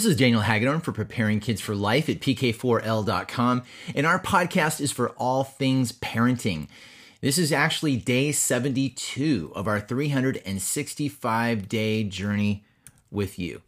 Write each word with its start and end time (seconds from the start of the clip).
This 0.00 0.12
is 0.12 0.16
Daniel 0.16 0.40
Hagedorn 0.40 0.80
for 0.80 0.92
Preparing 0.92 1.40
Kids 1.40 1.60
for 1.60 1.74
Life 1.74 2.08
at 2.08 2.20
PK4L.com, 2.20 3.64
and 3.94 4.06
our 4.06 4.18
podcast 4.18 4.80
is 4.80 4.90
for 4.90 5.10
all 5.10 5.44
things 5.44 5.92
parenting. 5.92 6.68
This 7.20 7.36
is 7.36 7.52
actually 7.52 7.98
day 7.98 8.32
72 8.32 9.52
of 9.54 9.68
our 9.68 9.78
365 9.78 11.68
day 11.68 12.04
journey 12.04 12.64
with 13.10 13.38
you. 13.38 13.60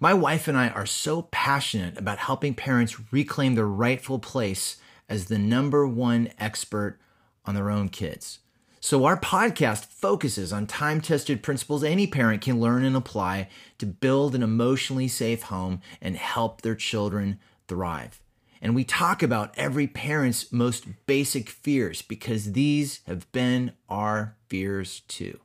My 0.00 0.12
wife 0.12 0.48
and 0.48 0.58
I 0.58 0.70
are 0.70 0.84
so 0.84 1.28
passionate 1.30 1.96
about 1.96 2.18
helping 2.18 2.54
parents 2.54 3.12
reclaim 3.12 3.54
their 3.54 3.68
rightful 3.68 4.18
place 4.18 4.78
as 5.08 5.26
the 5.26 5.38
number 5.38 5.86
one 5.86 6.30
expert 6.40 6.98
on 7.46 7.54
their 7.54 7.70
own 7.70 7.88
kids. 7.88 8.40
So, 8.80 9.04
our 9.06 9.18
podcast 9.18 9.86
focuses 9.86 10.52
on 10.52 10.66
time 10.66 11.00
tested 11.00 11.42
principles 11.42 11.82
any 11.82 12.06
parent 12.06 12.42
can 12.42 12.60
learn 12.60 12.84
and 12.84 12.94
apply 12.94 13.48
to 13.78 13.86
build 13.86 14.36
an 14.36 14.42
emotionally 14.42 15.08
safe 15.08 15.42
home 15.42 15.80
and 16.00 16.16
help 16.16 16.62
their 16.62 16.76
children 16.76 17.40
thrive. 17.66 18.20
And 18.62 18.76
we 18.76 18.84
talk 18.84 19.22
about 19.22 19.52
every 19.56 19.88
parent's 19.88 20.52
most 20.52 20.84
basic 21.06 21.48
fears 21.48 22.02
because 22.02 22.52
these 22.52 23.00
have 23.06 23.30
been 23.32 23.72
our 23.88 24.36
fears 24.48 25.00
too. 25.08 25.40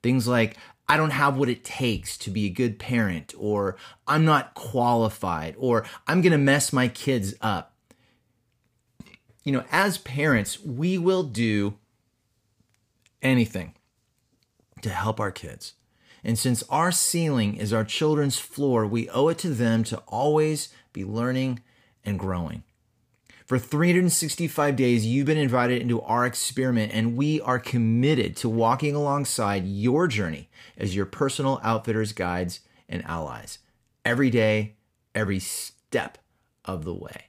Things 0.00 0.28
like, 0.28 0.56
I 0.88 0.96
don't 0.96 1.10
have 1.10 1.36
what 1.36 1.48
it 1.48 1.64
takes 1.64 2.16
to 2.18 2.30
be 2.30 2.46
a 2.46 2.50
good 2.50 2.78
parent, 2.78 3.34
or 3.36 3.76
I'm 4.06 4.24
not 4.24 4.54
qualified, 4.54 5.54
or 5.58 5.84
I'm 6.06 6.22
going 6.22 6.32
to 6.32 6.38
mess 6.38 6.72
my 6.72 6.86
kids 6.86 7.34
up. 7.40 7.74
You 9.42 9.52
know, 9.52 9.64
as 9.70 9.98
parents, 9.98 10.60
we 10.60 10.96
will 10.96 11.24
do 11.24 11.74
anything 13.22 13.74
to 14.82 14.90
help 14.90 15.20
our 15.20 15.30
kids. 15.30 15.74
And 16.24 16.38
since 16.38 16.64
our 16.68 16.90
ceiling 16.92 17.56
is 17.56 17.72
our 17.72 17.84
children's 17.84 18.38
floor, 18.38 18.86
we 18.86 19.08
owe 19.10 19.28
it 19.28 19.38
to 19.38 19.50
them 19.50 19.84
to 19.84 19.98
always 20.08 20.68
be 20.92 21.04
learning 21.04 21.60
and 22.04 22.18
growing. 22.18 22.64
For 23.46 23.58
365 23.58 24.76
days, 24.76 25.06
you've 25.06 25.26
been 25.26 25.38
invited 25.38 25.80
into 25.80 26.02
our 26.02 26.26
experiment, 26.26 26.92
and 26.92 27.16
we 27.16 27.40
are 27.40 27.58
committed 27.58 28.36
to 28.38 28.48
walking 28.48 28.94
alongside 28.94 29.64
your 29.64 30.06
journey 30.06 30.50
as 30.76 30.94
your 30.94 31.06
personal 31.06 31.58
outfitters, 31.62 32.12
guides, 32.12 32.60
and 32.90 33.02
allies 33.06 33.58
every 34.04 34.28
day, 34.28 34.76
every 35.14 35.38
step 35.38 36.18
of 36.64 36.84
the 36.84 36.92
way. 36.92 37.28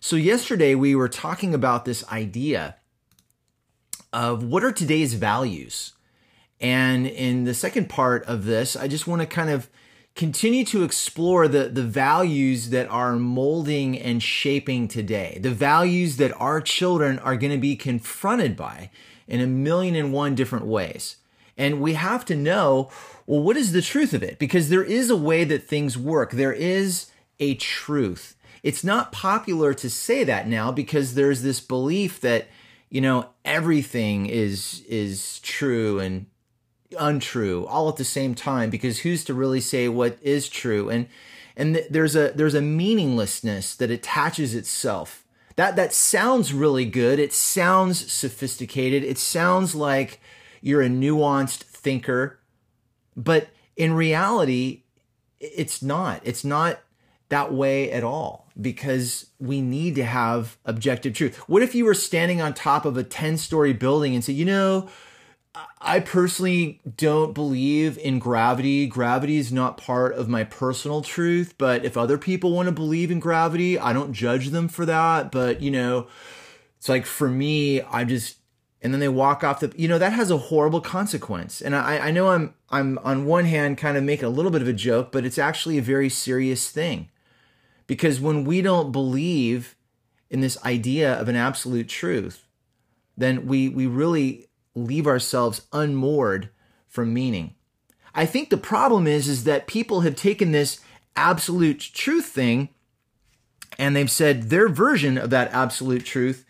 So, 0.00 0.16
yesterday 0.16 0.74
we 0.74 0.96
were 0.96 1.08
talking 1.08 1.54
about 1.54 1.84
this 1.84 2.04
idea 2.10 2.76
of 4.12 4.42
what 4.42 4.64
are 4.64 4.72
today's 4.72 5.14
values. 5.14 5.92
And 6.60 7.06
in 7.06 7.44
the 7.44 7.54
second 7.54 7.88
part 7.88 8.24
of 8.26 8.44
this, 8.44 8.76
I 8.76 8.88
just 8.88 9.06
want 9.06 9.22
to 9.22 9.26
kind 9.26 9.50
of 9.50 9.68
continue 10.14 10.64
to 10.66 10.82
explore 10.82 11.48
the, 11.48 11.68
the 11.68 11.82
values 11.82 12.70
that 12.70 12.88
are 12.88 13.16
molding 13.16 13.98
and 13.98 14.22
shaping 14.22 14.88
today, 14.88 15.38
the 15.40 15.50
values 15.50 16.16
that 16.16 16.38
our 16.38 16.60
children 16.60 17.18
are 17.20 17.36
going 17.36 17.52
to 17.52 17.58
be 17.58 17.76
confronted 17.76 18.56
by 18.56 18.90
in 19.26 19.40
a 19.40 19.46
million 19.46 19.94
and 19.94 20.12
one 20.12 20.34
different 20.34 20.66
ways. 20.66 21.16
And 21.56 21.80
we 21.80 21.94
have 21.94 22.24
to 22.26 22.36
know, 22.36 22.90
well, 23.26 23.42
what 23.42 23.56
is 23.56 23.72
the 23.72 23.82
truth 23.82 24.12
of 24.12 24.22
it? 24.22 24.38
Because 24.38 24.68
there 24.68 24.82
is 24.82 25.10
a 25.10 25.16
way 25.16 25.44
that 25.44 25.62
things 25.62 25.96
work. 25.96 26.32
There 26.32 26.52
is 26.52 27.10
a 27.38 27.54
truth. 27.54 28.36
It's 28.62 28.84
not 28.84 29.12
popular 29.12 29.72
to 29.74 29.88
say 29.88 30.24
that 30.24 30.48
now 30.48 30.72
because 30.72 31.14
there's 31.14 31.42
this 31.42 31.60
belief 31.60 32.20
that 32.20 32.48
you 32.90 33.00
know 33.00 33.30
everything 33.44 34.26
is 34.26 34.84
is 34.88 35.40
true 35.40 35.98
and 36.00 36.26
untrue 36.98 37.66
all 37.66 37.88
at 37.88 37.96
the 37.96 38.04
same 38.04 38.34
time 38.34 38.68
because 38.68 39.00
who's 39.00 39.24
to 39.24 39.34
really 39.34 39.60
say 39.60 39.88
what 39.88 40.18
is 40.20 40.48
true? 40.48 40.90
And 40.90 41.08
and 41.56 41.74
th- 41.76 41.88
there's 41.90 42.16
a 42.16 42.32
there's 42.34 42.54
a 42.54 42.60
meaninglessness 42.60 43.76
that 43.76 43.90
attaches 43.90 44.54
itself. 44.54 45.24
That 45.56 45.76
that 45.76 45.92
sounds 45.92 46.52
really 46.52 46.84
good. 46.84 47.18
It 47.18 47.32
sounds 47.32 48.10
sophisticated. 48.10 49.04
It 49.04 49.18
sounds 49.18 49.74
like 49.74 50.20
you're 50.60 50.82
a 50.82 50.88
nuanced 50.88 51.62
thinker. 51.62 52.38
But 53.16 53.48
in 53.76 53.94
reality 53.94 54.82
it's 55.38 55.82
not. 55.82 56.20
It's 56.24 56.44
not 56.44 56.80
that 57.30 57.52
way 57.52 57.90
at 57.90 58.04
all 58.04 58.46
because 58.60 59.26
we 59.38 59.60
need 59.60 59.94
to 59.94 60.04
have 60.04 60.58
objective 60.64 61.14
truth. 61.14 61.36
What 61.48 61.62
if 61.62 61.74
you 61.74 61.84
were 61.84 61.94
standing 61.94 62.40
on 62.40 62.52
top 62.54 62.84
of 62.84 62.96
a 62.96 63.02
10 63.02 63.38
story 63.38 63.72
building 63.72 64.14
and 64.14 64.22
say, 64.22 64.32
you 64.32 64.44
know, 64.44 64.88
I 65.80 66.00
personally 66.00 66.80
don't 66.96 67.32
believe 67.32 67.98
in 67.98 68.18
gravity. 68.18 68.86
Gravity 68.86 69.38
is 69.38 69.50
not 69.50 69.76
part 69.76 70.14
of 70.14 70.28
my 70.28 70.44
personal 70.44 71.02
truth, 71.02 71.54
but 71.58 71.84
if 71.84 71.96
other 71.96 72.18
people 72.18 72.52
want 72.52 72.66
to 72.66 72.72
believe 72.72 73.10
in 73.10 73.18
gravity, 73.18 73.78
I 73.78 73.92
don't 73.92 74.12
judge 74.12 74.50
them 74.50 74.68
for 74.68 74.84
that. 74.86 75.32
But, 75.32 75.60
you 75.60 75.70
know, 75.70 76.06
it's 76.78 76.88
like 76.88 77.06
for 77.06 77.28
me, 77.28 77.80
I 77.82 78.04
just 78.04 78.36
and 78.82 78.92
then 78.92 79.00
they 79.00 79.08
walk 79.08 79.44
off 79.44 79.60
the 79.60 79.72
you 79.76 79.88
know 79.88 79.98
that 79.98 80.12
has 80.12 80.30
a 80.30 80.36
horrible 80.36 80.80
consequence 80.80 81.60
and 81.60 81.76
i 81.76 81.98
i 81.98 82.10
know 82.10 82.30
i'm 82.30 82.54
i'm 82.70 82.98
on 82.98 83.26
one 83.26 83.44
hand 83.44 83.76
kind 83.76 83.96
of 83.96 84.02
making 84.02 84.24
a 84.24 84.30
little 84.30 84.50
bit 84.50 84.62
of 84.62 84.68
a 84.68 84.72
joke 84.72 85.12
but 85.12 85.24
it's 85.24 85.38
actually 85.38 85.76
a 85.78 85.82
very 85.82 86.08
serious 86.08 86.70
thing 86.70 87.08
because 87.90 88.20
when 88.20 88.44
we 88.44 88.62
don't 88.62 88.92
believe 88.92 89.74
in 90.30 90.40
this 90.40 90.64
idea 90.64 91.12
of 91.12 91.28
an 91.28 91.34
absolute 91.34 91.88
truth, 91.88 92.46
then 93.16 93.48
we, 93.48 93.68
we 93.68 93.84
really 93.88 94.46
leave 94.76 95.08
ourselves 95.08 95.62
unmoored 95.72 96.50
from 96.86 97.12
meaning. 97.12 97.56
I 98.14 98.26
think 98.26 98.48
the 98.48 98.56
problem 98.56 99.08
is, 99.08 99.26
is 99.26 99.42
that 99.42 99.66
people 99.66 100.02
have 100.02 100.14
taken 100.14 100.52
this 100.52 100.78
absolute 101.16 101.80
truth 101.80 102.26
thing 102.26 102.68
and 103.76 103.96
they've 103.96 104.08
said 104.08 104.50
their 104.50 104.68
version 104.68 105.18
of 105.18 105.30
that 105.30 105.52
absolute 105.52 106.04
truth 106.04 106.46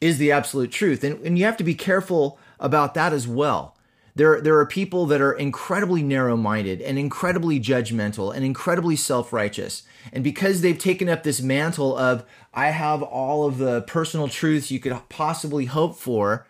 is 0.00 0.18
the 0.18 0.32
absolute 0.32 0.72
truth. 0.72 1.04
And, 1.04 1.24
and 1.24 1.38
you 1.38 1.44
have 1.44 1.58
to 1.58 1.62
be 1.62 1.76
careful 1.76 2.36
about 2.58 2.94
that 2.94 3.12
as 3.12 3.28
well. 3.28 3.76
There, 4.18 4.40
there 4.40 4.58
are 4.58 4.66
people 4.66 5.06
that 5.06 5.20
are 5.20 5.32
incredibly 5.32 6.02
narrow 6.02 6.36
minded 6.36 6.82
and 6.82 6.98
incredibly 6.98 7.60
judgmental 7.60 8.34
and 8.34 8.44
incredibly 8.44 8.96
self 8.96 9.32
righteous. 9.32 9.84
And 10.12 10.24
because 10.24 10.60
they've 10.60 10.76
taken 10.76 11.08
up 11.08 11.22
this 11.22 11.40
mantle 11.40 11.96
of, 11.96 12.24
I 12.52 12.70
have 12.70 13.00
all 13.00 13.46
of 13.46 13.58
the 13.58 13.82
personal 13.82 14.26
truths 14.26 14.72
you 14.72 14.80
could 14.80 14.98
possibly 15.08 15.66
hope 15.66 15.96
for, 15.96 16.48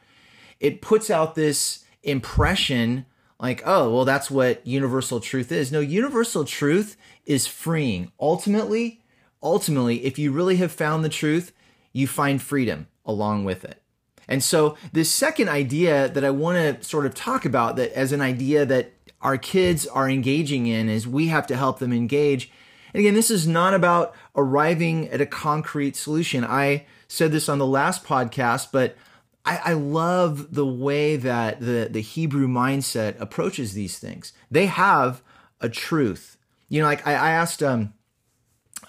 it 0.59 0.81
puts 0.81 1.11
out 1.11 1.34
this 1.34 1.84
impression 2.03 3.05
like, 3.39 3.62
oh, 3.67 3.93
well, 3.93 4.06
that's 4.06 4.31
what 4.31 4.67
universal 4.67 5.21
truth 5.21 5.53
is. 5.53 5.71
No, 5.71 5.81
universal 5.81 6.47
truth 6.47 6.97
is 7.27 7.47
freeing. 7.47 8.11
Ultimately, 8.19 9.03
ultimately, 9.43 10.06
if 10.06 10.19
you 10.19 10.33
really 10.33 10.56
have 10.56 10.73
found 10.73 11.05
the 11.05 11.11
truth, 11.11 11.53
you 11.93 12.06
find 12.06 12.41
freedom 12.41 12.87
along 13.05 13.45
with 13.45 13.62
it. 13.62 13.83
And 14.28 14.44
so, 14.44 14.77
this 14.93 15.11
second 15.11 15.49
idea 15.49 16.09
that 16.11 16.25
I 16.25 16.31
want 16.31 16.59
to 16.59 16.87
sort 16.87 17.06
of 17.06 17.15
talk 17.15 17.44
about 17.44 17.77
that 17.77 17.93
as 17.93 18.12
an 18.12 18.21
idea 18.21 18.66
that 18.66 18.93
our 19.21 19.39
kids 19.39 19.87
are 19.87 20.09
engaging 20.09 20.66
in 20.66 20.89
is 20.89 21.09
we 21.09 21.28
have 21.28 21.47
to 21.49 21.56
help 21.56 21.78
them 21.78 21.93
engage. 21.93 22.50
And 22.93 23.00
again, 23.00 23.15
this 23.15 23.31
is 23.31 23.47
not 23.47 23.75
about 23.75 24.15
arriving 24.37 25.09
at 25.09 25.21
a 25.21 25.27
concrete 25.27 25.97
solution. 25.97 26.44
I 26.44 26.87
said 27.09 27.33
this 27.33 27.49
on 27.49 27.59
the 27.59 27.67
last 27.67 28.05
podcast, 28.05 28.69
but 28.71 28.97
I, 29.44 29.61
I 29.65 29.72
love 29.72 30.55
the 30.55 30.67
way 30.67 31.17
that 31.17 31.61
the, 31.61 31.88
the 31.91 32.00
Hebrew 32.00 32.47
mindset 32.49 33.19
approaches 33.21 33.72
these 33.72 33.99
things. 33.99 34.33
They 34.50 34.67
have 34.67 35.22
a 35.61 35.69
truth. 35.69 36.37
You 36.69 36.83
know, 36.83 36.87
like 36.87 37.06
I, 37.06 37.15
I 37.15 37.31
asked 37.31 37.62
um, 37.62 37.94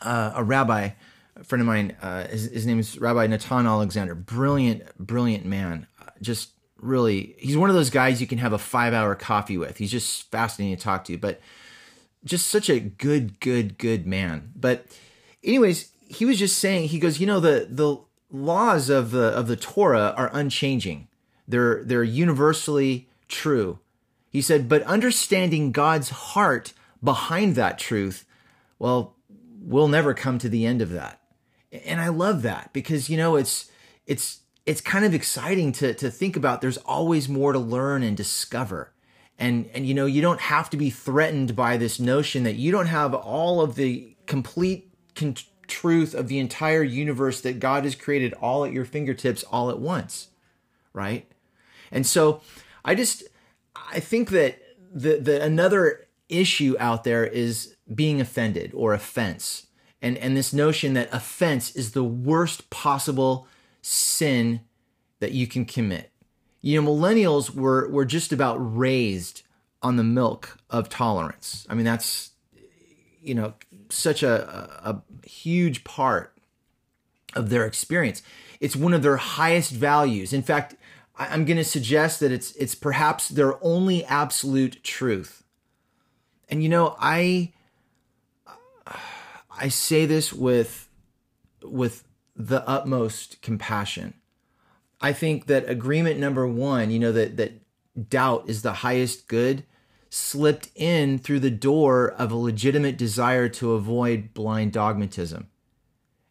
uh, 0.02 0.34
a 0.36 0.44
rabbi 0.44 0.90
friend 1.44 1.62
of 1.62 1.68
mine, 1.68 1.96
uh, 2.02 2.28
his, 2.28 2.46
his, 2.52 2.66
name 2.66 2.80
is 2.80 2.98
Rabbi 3.00 3.28
Natan 3.28 3.66
Alexander. 3.66 4.16
Brilliant, 4.16 4.98
brilliant 4.98 5.46
man. 5.46 5.88
Just 6.22 6.52
really, 6.78 7.36
he's 7.38 7.58
one 7.58 7.70
of 7.70 7.76
those 7.76 7.90
guys 7.90 8.22
you 8.22 8.28
can 8.28 8.38
have 8.38 8.54
a 8.54 8.58
five 8.58 8.94
hour 8.94 9.16
coffee 9.16 9.58
with. 9.58 9.78
He's 9.78 9.92
just 9.92 10.30
fascinating 10.32 10.76
to 10.78 10.84
talk 10.84 11.06
to, 11.06 11.18
but 11.18 11.40
just 12.24 12.48
such 12.48 12.70
a 12.70 12.80
good, 12.80 13.40
good, 13.40 13.78
good 13.78 14.06
man. 14.06 14.52
But, 14.56 14.86
anyways, 15.44 15.92
he 16.08 16.26
was 16.26 16.40
just 16.40 16.58
saying, 16.58 16.90
he 16.90 17.00
goes, 17.00 17.20
you 17.20 17.28
know, 17.28 17.40
the, 17.40 17.68
the 17.70 17.98
laws 18.32 18.90
of 18.90 19.12
the, 19.12 19.30
of 19.30 19.48
the 19.48 19.56
Torah 19.56 20.14
are 20.18 20.30
unchanging. 20.34 21.08
They're, 21.48 21.84
they're 21.84 22.04
universally 22.04 23.08
true. 23.28 23.80
He 24.30 24.42
said, 24.42 24.70
but 24.70 24.84
understanding 24.84 25.72
God's 25.72 26.10
heart 26.10 26.74
behind 27.04 27.56
that 27.56 27.80
truth, 27.80 28.26
well, 28.78 29.16
we'll 29.62 29.88
never 29.88 30.14
come 30.14 30.38
to 30.40 30.50
the 30.50 30.66
end 30.66 30.82
of 30.82 30.92
that 30.92 31.19
and 31.72 32.02
I 32.02 32.10
love 32.10 32.42
that 32.44 32.72
because 32.74 33.10
you 33.10 33.18
know 33.18 33.36
it's 33.36 33.70
it's 34.06 34.42
it's 34.66 34.82
kind 34.82 35.06
of 35.06 35.14
exciting 35.14 35.72
to 35.74 35.94
to 35.94 36.12
think 36.12 36.36
about. 36.36 36.62
There's 36.62 36.78
always 36.78 37.30
more 37.30 37.54
to 37.54 37.60
learn 37.60 38.04
and 38.04 38.16
discover, 38.16 38.94
and 39.38 39.70
and 39.74 39.86
you 39.86 39.94
know 39.94 40.06
you 40.06 40.22
don't 40.22 40.42
have 40.42 40.70
to 40.72 40.78
be 40.78 40.90
threatened 40.90 41.56
by 41.56 41.78
this 41.78 42.00
notion 42.00 42.44
that 42.44 42.56
you 42.56 42.72
don't 42.72 42.88
have 42.88 43.14
all 43.14 43.62
of 43.62 43.76
the 43.76 44.16
complete 44.26 44.94
con- 45.16 45.36
truth 45.68 46.14
of 46.14 46.28
the 46.28 46.40
entire 46.40 46.84
universe 46.84 47.42
that 47.42 47.60
God 47.60 47.84
has 47.84 47.96
created 47.96 48.34
all 48.34 48.66
at 48.66 48.74
your 48.74 48.86
fingertips 48.86 49.44
all 49.44 49.70
at 49.70 49.80
once, 49.80 50.30
right? 50.94 51.32
And 51.92 52.06
so 52.06 52.42
I 52.84 52.96
just 52.96 53.24
I 53.92 54.00
think 54.00 54.30
that 54.30 54.60
the 54.94 55.18
the 55.18 55.42
another 55.42 56.08
issue 56.28 56.76
out 56.80 57.04
there 57.04 57.26
is 57.26 57.76
being 57.94 58.22
offended 58.22 58.72
or 58.74 58.94
offense. 58.94 59.68
And, 60.02 60.18
and 60.18 60.36
this 60.36 60.54
notion 60.54 60.94
that 60.94 61.14
offense 61.14 61.76
is 61.76 61.92
the 61.92 62.04
worst 62.04 62.70
possible 62.70 63.48
sin 63.82 64.62
that 65.20 65.34
you 65.34 65.48
can 65.48 65.66
commit. 65.66 66.12
You 66.62 66.82
know, 66.82 66.90
millennials 66.90 67.54
were, 67.54 67.90
were 67.90 68.06
just 68.06 68.32
about 68.32 68.58
raised 68.58 69.44
on 69.82 69.96
the 69.96 70.04
milk 70.04 70.58
of 70.70 70.90
tolerance. 70.90 71.66
I 71.70 71.74
mean, 71.74 71.86
that's, 71.86 72.32
you 73.22 73.34
know, 73.34 73.54
such 73.90 74.24
a, 74.24 74.70
a, 74.84 75.02
huge 75.28 75.84
part 75.84 76.36
of 77.36 77.50
their 77.50 77.66
experience. 77.66 78.24
It's 78.60 78.76
one 78.76 78.94
of 78.94 79.04
their 79.04 79.18
highest 79.18 79.72
values. 79.72 80.34
In 80.34 80.42
fact, 80.42 80.76
I'm 81.18 81.46
going 81.46 81.58
to 81.58 81.64
suggest 81.64 82.20
that 82.22 82.32
it's 82.32 82.54
it's 82.54 82.76
perhaps 82.76 83.28
their 83.30 83.64
only 83.64 84.06
absolute 84.06 84.84
truth. 84.84 85.44
And 86.50 86.64
you 86.64 86.70
know, 86.70 86.96
I 87.00 87.54
I 89.60 89.68
say 89.68 90.06
this 90.06 90.34
with 90.34 90.90
with 91.64 92.06
the 92.36 92.68
utmost 92.68 93.42
compassion. 93.42 94.14
I 95.02 95.14
think 95.14 95.48
that 95.48 95.70
agreement 95.70 96.20
number 96.20 96.48
1, 96.48 96.92
you 96.92 97.00
know 97.00 97.12
that 97.12 97.38
that 97.38 97.62
doubt 98.10 98.46
is 98.48 98.62
the 98.62 98.74
highest 98.74 99.28
good 99.28 99.66
slipped 100.10 100.70
in 100.76 101.20
through 101.20 101.40
the 101.40 101.52
door 101.52 102.10
of 102.14 102.32
a 102.32 102.36
legitimate 102.36 102.98
desire 102.98 103.48
to 103.50 103.74
avoid 103.74 104.34
blind 104.34 104.72
dogmatism. 104.72 105.48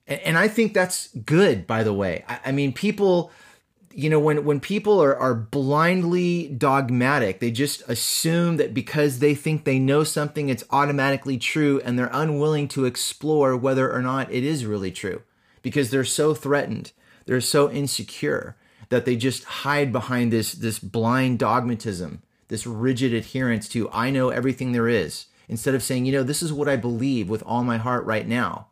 And, 0.06 0.20
and 0.20 0.38
I 0.38 0.48
think 0.48 0.74
that's 0.74 1.08
good, 1.08 1.66
by 1.66 1.84
the 1.84 1.92
way. 1.92 2.24
I, 2.28 2.40
I 2.46 2.52
mean, 2.52 2.72
people, 2.72 3.30
you 3.98 4.08
know, 4.08 4.20
when, 4.20 4.44
when 4.44 4.60
people 4.60 5.02
are, 5.02 5.16
are 5.16 5.34
blindly 5.34 6.48
dogmatic, 6.48 7.40
they 7.40 7.50
just 7.50 7.82
assume 7.88 8.56
that 8.58 8.72
because 8.72 9.18
they 9.18 9.34
think 9.34 9.64
they 9.64 9.78
know 9.78 10.04
something, 10.04 10.48
it's 10.48 10.64
automatically 10.70 11.36
true, 11.36 11.80
and 11.84 11.98
they're 11.98 12.10
unwilling 12.12 12.68
to 12.68 12.84
explore 12.84 13.56
whether 13.56 13.92
or 13.92 14.00
not 14.00 14.32
it 14.32 14.44
is 14.44 14.64
really 14.64 14.92
true 14.92 15.22
because 15.62 15.90
they're 15.90 16.04
so 16.04 16.32
threatened, 16.32 16.92
they're 17.26 17.40
so 17.40 17.70
insecure 17.70 18.56
that 18.88 19.04
they 19.04 19.16
just 19.16 19.44
hide 19.44 19.92
behind 19.92 20.32
this, 20.32 20.52
this 20.52 20.78
blind 20.78 21.38
dogmatism, 21.38 22.22
this 22.46 22.66
rigid 22.66 23.12
adherence 23.12 23.68
to, 23.68 23.90
I 23.90 24.10
know 24.10 24.30
everything 24.30 24.72
there 24.72 24.88
is, 24.88 25.26
instead 25.48 25.74
of 25.74 25.82
saying, 25.82 26.06
you 26.06 26.12
know, 26.12 26.22
this 26.22 26.42
is 26.42 26.52
what 26.52 26.68
I 26.68 26.76
believe 26.76 27.28
with 27.28 27.42
all 27.42 27.64
my 27.64 27.78
heart 27.78 28.04
right 28.04 28.26
now 28.26 28.68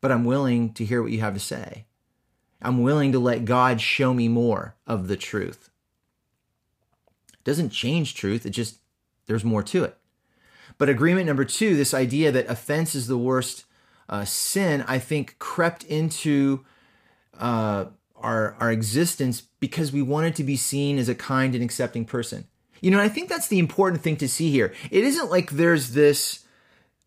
but 0.00 0.12
I'm 0.12 0.24
willing 0.24 0.72
to 0.74 0.84
hear 0.84 1.02
what 1.02 1.12
you 1.12 1.20
have 1.20 1.34
to 1.34 1.40
say. 1.40 1.84
I'm 2.60 2.82
willing 2.82 3.12
to 3.12 3.18
let 3.18 3.44
God 3.44 3.80
show 3.80 4.12
me 4.12 4.28
more 4.28 4.74
of 4.86 5.08
the 5.08 5.16
truth. 5.16 5.70
It 7.32 7.44
doesn't 7.44 7.70
change 7.70 8.14
truth, 8.14 8.44
it 8.46 8.50
just, 8.50 8.78
there's 9.26 9.44
more 9.44 9.62
to 9.64 9.84
it. 9.84 9.96
But 10.76 10.88
agreement 10.88 11.26
number 11.26 11.44
two, 11.44 11.76
this 11.76 11.94
idea 11.94 12.30
that 12.32 12.48
offense 12.48 12.94
is 12.94 13.06
the 13.06 13.18
worst 13.18 13.64
uh, 14.08 14.24
sin, 14.24 14.84
I 14.86 14.98
think 14.98 15.38
crept 15.38 15.84
into 15.84 16.64
uh, 17.38 17.86
our, 18.16 18.54
our 18.60 18.72
existence 18.72 19.42
because 19.60 19.92
we 19.92 20.02
wanted 20.02 20.34
to 20.36 20.44
be 20.44 20.56
seen 20.56 20.98
as 20.98 21.08
a 21.08 21.14
kind 21.14 21.54
and 21.54 21.64
accepting 21.64 22.04
person. 22.04 22.46
You 22.80 22.90
know, 22.90 23.00
I 23.00 23.08
think 23.08 23.28
that's 23.28 23.48
the 23.48 23.58
important 23.58 24.02
thing 24.02 24.16
to 24.18 24.28
see 24.28 24.50
here. 24.50 24.72
It 24.90 25.04
isn't 25.04 25.30
like 25.30 25.50
there's 25.50 25.92
this 25.92 26.44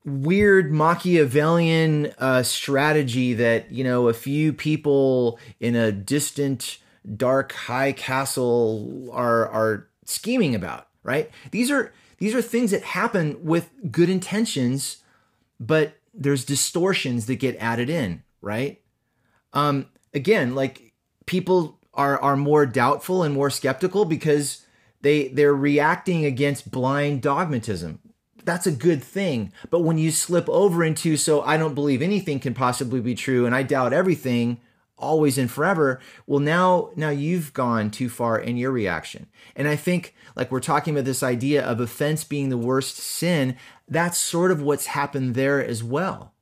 weird 0.06 0.72
Machiavellian 0.72 2.14
uh, 2.18 2.44
strategy 2.44 3.34
that 3.36 3.72
you 3.72 3.84
know 3.84 4.08
a 4.08 4.14
few 4.14 4.54
people 4.54 5.40
in 5.60 5.76
a 5.76 5.92
distant, 5.92 6.78
dark, 7.16 7.52
high 7.54 7.92
castle 7.92 9.10
are 9.12 9.48
are 9.48 9.88
scheming 10.06 10.56
about. 10.56 10.88
Right? 11.04 11.30
These 11.52 11.72
are 11.72 11.94
these 12.18 12.36
are 12.36 12.42
things 12.42 12.72
that 12.72 12.84
happen 12.84 13.44
with 13.44 13.70
good 13.92 14.10
intentions, 14.10 14.98
but 15.60 15.94
there's 16.14 16.46
distortions 16.46 17.26
that 17.28 17.38
get 17.38 17.56
added 17.58 17.90
in. 17.90 18.24
Right? 18.42 18.82
Um, 19.54 19.88
again, 20.14 20.56
like 20.56 20.94
people 21.26 21.80
are 21.94 22.20
are 22.22 22.38
more 22.38 22.66
doubtful 22.66 23.24
and 23.24 23.34
more 23.34 23.50
skeptical 23.50 24.06
because 24.06 24.66
they 25.02 25.28
they're 25.30 25.56
reacting 25.56 26.26
against 26.26 26.72
blind 26.72 27.22
dogmatism 27.22 28.00
that's 28.44 28.68
a 28.68 28.72
good 28.72 29.04
thing. 29.04 29.52
But 29.70 29.82
when 29.82 29.98
you 29.98 30.12
slip 30.12 30.50
over 30.50 30.84
into, 30.84 31.18
so 31.18 31.42
I 31.42 31.58
don't 31.58 31.76
believe 31.76 32.02
anything 32.02 32.40
can 32.40 32.54
possibly 32.54 33.00
be 33.00 33.16
true 33.16 33.46
and 33.46 33.56
I 33.56 33.64
doubt 33.64 33.94
everything 33.94 34.60
always 34.98 35.38
and 35.38 35.50
forever, 35.50 36.00
well 36.28 36.40
now 36.40 36.92
now 36.96 37.10
you've 37.10 37.54
gone 37.54 37.90
too 37.90 38.08
far 38.08 38.38
in 38.38 38.58
your 38.58 38.72
reaction. 38.72 39.28
And 39.56 39.68
I 39.68 39.76
think 39.76 40.16
like 40.36 40.52
we're 40.52 40.60
talking 40.60 40.94
about 40.94 41.06
this 41.06 41.24
idea 41.24 41.64
of 41.64 41.80
offense 41.80 42.24
being 42.24 42.50
the 42.50 42.58
worst 42.58 42.98
sin, 42.98 43.58
that's 43.88 44.18
sort 44.18 44.52
of 44.52 44.62
what's 44.62 44.88
happened 44.88 45.36
there 45.36 45.64
as 45.64 45.84
well. 45.84 46.34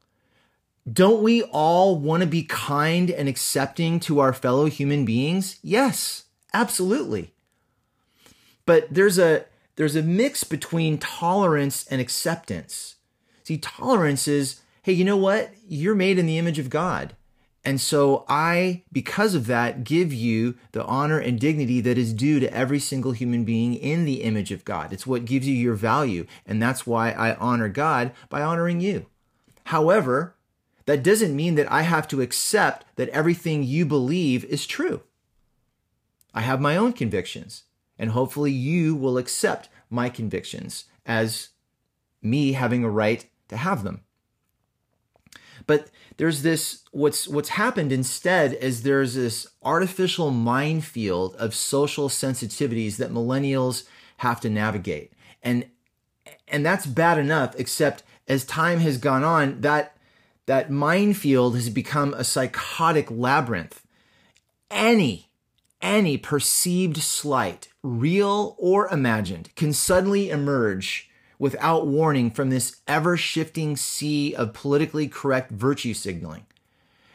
Don't 0.92 1.22
we 1.22 1.44
all 1.44 1.98
want 1.98 2.22
to 2.22 2.28
be 2.28 2.44
kind 2.44 3.12
and 3.12 3.28
accepting 3.30 4.00
to 4.02 4.20
our 4.20 4.34
fellow 4.34 4.66
human 4.66 5.06
beings? 5.06 5.60
Yes, 5.62 6.26
absolutely. 6.54 7.34
But 8.66 8.94
there's 8.94 9.18
a 9.18 9.46
there's 9.80 9.96
a 9.96 10.04
mix 10.04 10.44
between 10.44 10.98
tolerance 10.98 11.88
and 11.88 12.02
acceptance. 12.02 12.96
See, 13.46 13.58
tolerance 13.58 14.28
is, 14.28 14.60
hey, 14.84 14.92
you 14.92 15.06
know 15.06 15.16
what? 15.16 15.52
You're 15.70 15.96
made 15.96 16.20
in 16.20 16.26
the 16.26 16.38
image 16.38 16.60
of 16.60 16.70
God. 16.70 17.16
And 17.64 17.80
so 17.80 18.26
I, 18.28 18.84
because 18.92 19.36
of 19.36 19.48
that, 19.48 19.86
give 19.86 20.12
you 20.12 20.56
the 20.74 20.84
honor 20.84 21.18
and 21.18 21.40
dignity 21.40 21.80
that 21.80 21.98
is 21.98 22.14
due 22.14 22.42
to 22.42 22.54
every 22.54 22.80
single 22.80 23.14
human 23.14 23.46
being 23.46 23.74
in 23.74 24.04
the 24.04 24.22
image 24.24 24.52
of 24.52 24.66
God. 24.66 24.92
It's 24.92 25.08
what 25.08 25.24
gives 25.24 25.48
you 25.48 25.56
your 25.56 25.76
value. 25.76 26.28
And 26.46 26.62
that's 26.62 26.86
why 26.86 27.12
I 27.12 27.36
honor 27.36 27.70
God 27.70 28.12
by 28.28 28.42
honoring 28.42 28.82
you. 28.82 29.06
However, 29.68 30.36
that 30.88 31.04
doesn't 31.04 31.34
mean 31.34 31.56
that 31.56 31.72
I 31.72 31.84
have 31.84 32.06
to 32.10 32.20
accept 32.20 32.86
that 32.98 33.08
everything 33.10 33.64
you 33.64 33.86
believe 33.86 34.44
is 34.44 34.68
true. 34.68 35.04
I 36.34 36.42
have 36.42 36.60
my 36.60 36.76
own 36.76 36.92
convictions 36.92 37.64
and 38.00 38.12
hopefully 38.12 38.52
you 38.52 38.96
will 38.96 39.18
accept 39.18 39.70
my 39.90 40.10
convictions 40.10 40.86
as 41.06 41.50
me 42.22 42.54
having 42.54 42.84
a 42.84 42.90
right 42.90 43.26
to 43.50 43.58
have 43.58 43.84
them. 43.84 44.02
But 45.68 45.90
there's 46.18 46.42
this 46.42 46.84
what's 46.92 47.28
what's 47.28 47.50
happened 47.50 47.92
instead 47.92 48.54
is 48.54 48.82
there's 48.82 49.14
this 49.14 49.46
artificial 49.62 50.32
minefield 50.32 51.36
of 51.36 51.54
social 51.54 52.10
sensitivities 52.10 52.98
that 52.98 53.12
millennials 53.12 53.84
have 54.18 54.40
to 54.42 54.50
navigate. 54.50 55.14
And 55.44 55.68
and 56.48 56.66
that's 56.66 56.86
bad 56.86 57.18
enough 57.18 57.54
except 57.58 58.04
as 58.28 58.46
time 58.46 58.80
has 58.80 58.98
gone 58.98 59.24
on 59.24 59.62
that 59.62 59.96
that 60.46 60.72
minefield 60.72 61.56
has 61.56 61.70
become 61.70 62.14
a 62.14 62.24
psychotic 62.24 63.12
labyrinth. 63.12 63.86
Any 64.72 65.30
any 65.82 66.18
perceived 66.18 66.98
slight, 66.98 67.69
real 67.84 68.56
or 68.58 68.88
imagined, 68.90 69.54
can 69.56 69.74
suddenly 69.74 70.30
emerge 70.30 71.10
without 71.38 71.88
warning 71.88 72.30
from 72.30 72.50
this 72.50 72.82
ever 72.88 73.16
shifting 73.16 73.78
sea 73.78 74.36
of 74.36 74.54
politically 74.54 75.08
correct 75.08 75.52
virtue 75.52 75.94
signaling. 75.94 76.46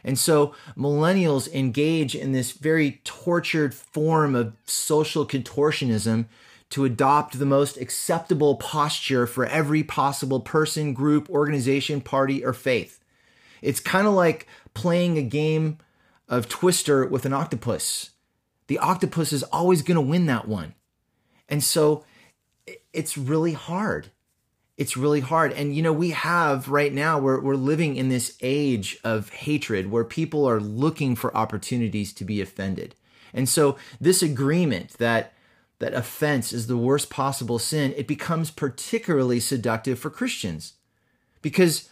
And 0.03 0.19
so 0.19 0.53
millennials 0.77 1.51
engage 1.53 2.15
in 2.15 2.31
this 2.31 2.51
very 2.51 3.01
tortured 3.03 3.73
form 3.73 4.35
of 4.35 4.55
social 4.65 5.27
contortionism 5.27 6.25
to 6.71 6.85
adopt 6.85 7.37
the 7.37 7.45
most 7.45 7.77
acceptable 7.77 8.55
posture 8.55 9.27
for 9.27 9.45
every 9.45 9.83
possible 9.83 10.39
person, 10.39 10.93
group, 10.93 11.29
organization, 11.29 12.01
party, 12.01 12.43
or 12.43 12.53
faith. 12.53 12.99
It's 13.61 13.79
kind 13.79 14.07
of 14.07 14.13
like 14.13 14.47
playing 14.73 15.17
a 15.17 15.23
game 15.23 15.77
of 16.27 16.49
Twister 16.49 17.05
with 17.05 17.25
an 17.25 17.33
octopus 17.33 18.11
the 18.67 18.79
octopus 18.79 19.31
is 19.31 19.43
always 19.43 19.81
going 19.81 19.95
to 19.95 20.01
win 20.01 20.25
that 20.25 20.47
one. 20.47 20.73
And 21.47 21.63
so 21.63 22.03
it's 22.93 23.17
really 23.17 23.53
hard. 23.53 24.09
It's 24.77 24.97
really 24.97 25.21
hard. 25.21 25.53
And, 25.53 25.75
you 25.75 25.81
know, 25.81 25.93
we 25.93 26.09
have 26.09 26.67
right 26.67 26.93
now, 26.93 27.17
we're, 27.19 27.39
we're 27.39 27.55
living 27.55 27.95
in 27.95 28.09
this 28.09 28.37
age 28.41 28.97
of 29.03 29.29
hatred 29.29 29.89
where 29.89 30.03
people 30.03 30.47
are 30.49 30.59
looking 30.59 31.15
for 31.15 31.35
opportunities 31.35 32.11
to 32.13 32.25
be 32.25 32.41
offended. 32.41 32.95
And 33.33 33.47
so 33.47 33.77
this 34.01 34.21
agreement 34.21 34.91
that 34.97 35.33
that 35.79 35.93
offense 35.93 36.53
is 36.53 36.67
the 36.67 36.77
worst 36.77 37.09
possible 37.09 37.59
sin, 37.59 37.93
it 37.97 38.07
becomes 38.07 38.49
particularly 38.49 39.39
seductive 39.39 39.99
for 39.99 40.09
Christians 40.09 40.73
because 41.41 41.89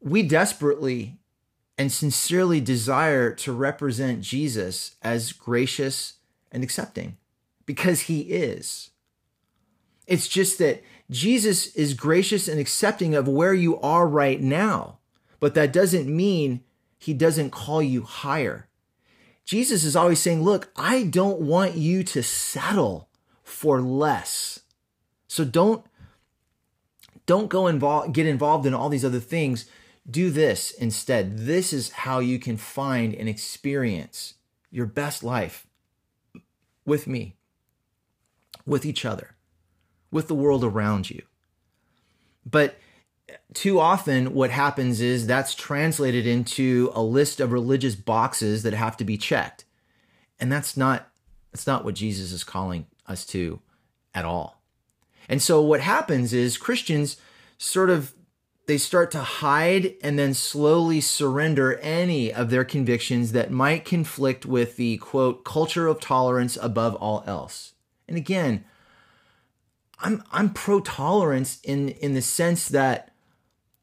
we 0.00 0.22
desperately 0.22 1.18
and 1.76 1.90
sincerely 1.90 2.60
desire 2.60 3.32
to 3.34 3.52
represent 3.52 4.20
Jesus 4.20 4.96
as 5.02 5.32
gracious 5.32 6.14
and 6.52 6.62
accepting 6.62 7.16
because 7.66 8.02
he 8.02 8.20
is. 8.20 8.90
It's 10.06 10.28
just 10.28 10.58
that 10.58 10.82
Jesus 11.10 11.74
is 11.74 11.94
gracious 11.94 12.46
and 12.48 12.60
accepting 12.60 13.14
of 13.14 13.26
where 13.26 13.54
you 13.54 13.80
are 13.80 14.06
right 14.06 14.40
now, 14.40 14.98
but 15.40 15.54
that 15.54 15.72
doesn't 15.72 16.14
mean 16.14 16.62
he 16.98 17.12
doesn't 17.12 17.50
call 17.50 17.82
you 17.82 18.02
higher. 18.02 18.68
Jesus 19.44 19.84
is 19.84 19.96
always 19.96 20.20
saying, 20.20 20.42
Look, 20.42 20.70
I 20.76 21.04
don't 21.04 21.40
want 21.40 21.76
you 21.76 22.02
to 22.04 22.22
settle 22.22 23.08
for 23.42 23.80
less. 23.80 24.60
So 25.26 25.44
don't 25.44 25.84
Don't 27.26 27.48
go 27.48 27.66
involved, 27.66 28.14
get 28.14 28.26
involved 28.26 28.66
in 28.66 28.74
all 28.74 28.88
these 28.88 29.04
other 29.04 29.20
things. 29.20 29.66
Do 30.08 30.30
this 30.30 30.70
instead. 30.70 31.38
This 31.38 31.72
is 31.72 31.90
how 31.90 32.18
you 32.18 32.38
can 32.38 32.56
find 32.56 33.14
and 33.14 33.28
experience 33.28 34.34
your 34.70 34.86
best 34.86 35.22
life 35.22 35.66
with 36.84 37.06
me, 37.06 37.36
with 38.66 38.84
each 38.84 39.04
other, 39.04 39.36
with 40.10 40.28
the 40.28 40.34
world 40.34 40.64
around 40.64 41.10
you. 41.10 41.22
But 42.44 42.76
too 43.54 43.80
often, 43.80 44.34
what 44.34 44.50
happens 44.50 45.00
is 45.00 45.26
that's 45.26 45.54
translated 45.54 46.26
into 46.26 46.90
a 46.94 47.02
list 47.02 47.40
of 47.40 47.52
religious 47.52 47.94
boxes 47.94 48.62
that 48.64 48.74
have 48.74 48.96
to 48.98 49.04
be 49.04 49.16
checked. 49.16 49.64
And 50.38 50.52
that's 50.52 50.76
not, 50.76 51.08
that's 51.50 51.66
not 51.66 51.84
what 51.84 51.94
Jesus 51.94 52.32
is 52.32 52.44
calling 52.44 52.86
us 53.06 53.24
to 53.26 53.60
at 54.14 54.24
all. 54.24 54.60
And 55.28 55.40
so 55.40 55.62
what 55.62 55.80
happens 55.80 56.32
is 56.34 56.58
Christians 56.58 57.16
sort 57.56 57.88
of 57.88 58.12
they 58.66 58.78
start 58.78 59.10
to 59.10 59.20
hide 59.20 59.94
and 60.02 60.18
then 60.18 60.32
slowly 60.32 61.00
surrender 61.00 61.74
any 61.80 62.32
of 62.32 62.50
their 62.50 62.64
convictions 62.64 63.32
that 63.32 63.50
might 63.50 63.84
conflict 63.84 64.46
with 64.46 64.76
the 64.76 64.96
quote 64.98 65.44
culture 65.44 65.86
of 65.86 66.00
tolerance 66.00 66.56
above 66.60 66.94
all 66.96 67.22
else. 67.26 67.74
And 68.08 68.16
again, 68.16 68.64
I'm 70.00 70.22
I'm 70.32 70.50
pro 70.50 70.80
tolerance 70.80 71.60
in 71.62 71.90
in 71.90 72.14
the 72.14 72.22
sense 72.22 72.68
that 72.68 73.12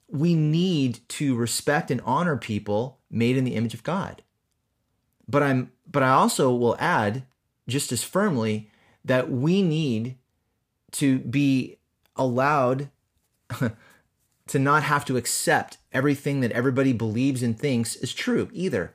we 0.08 0.36
need 0.36 1.00
to 1.10 1.36
respect 1.36 1.90
and 1.90 2.02
honor 2.02 2.38
people 2.38 3.00
made 3.10 3.38
in 3.38 3.44
the 3.44 3.56
image 3.56 3.74
of 3.74 3.84
God. 3.84 4.24
But 5.28 5.44
I'm 5.44 5.72
but 5.90 6.04
I 6.04 6.10
also 6.10 6.54
will 6.54 6.76
add 6.80 7.24
just 7.68 7.92
as 7.92 8.04
firmly 8.04 8.70
that 9.06 9.30
we 9.30 9.62
need 9.62 10.18
to 10.92 11.20
be 11.20 11.78
allowed 12.16 12.90
to 14.52 14.60
not 14.60 14.84
have 14.84 15.06
to 15.06 15.16
accept 15.16 15.78
everything 15.94 16.42
that 16.42 16.52
everybody 16.52 16.92
believes 16.92 17.42
and 17.42 17.58
thinks 17.58 17.96
is 17.96 18.14
true 18.14 18.50
either. 18.52 18.94